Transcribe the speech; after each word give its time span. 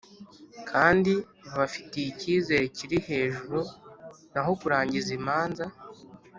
Kandi 0.69 1.11
babafitiye 1.45 2.07
icyizere 2.11 2.65
kiri 2.77 2.97
hejuru 3.07 3.59
naho 4.33 4.51
kurangiza 4.61 5.09
imanza 5.19 5.65